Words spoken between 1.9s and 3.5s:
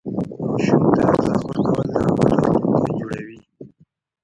هغه راتلونکی جوړوي.